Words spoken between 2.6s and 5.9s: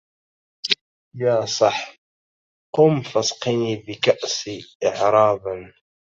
قم فاسقني بالكأس إعرابا